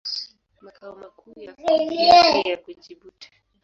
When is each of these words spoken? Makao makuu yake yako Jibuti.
Makao 0.61 0.95
makuu 0.95 1.33
yake 1.45 1.95
yako 2.49 2.73
Jibuti. 2.73 3.31